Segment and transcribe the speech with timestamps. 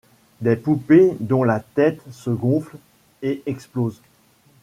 [0.41, 2.77] Des poupées dont la tête se gonfle
[3.21, 4.01] et explose.